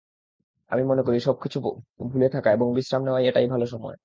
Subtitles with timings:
[0.71, 1.57] আমি মনে করি, সবকিছু
[2.11, 3.95] ভুলে থাকা এবং বিশ্রাম নেওয়ার এটাই ভালো সময়।